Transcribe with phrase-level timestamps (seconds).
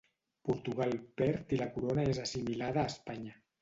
[0.47, 3.43] Portugal perd i la corona és assimilada a Espanya.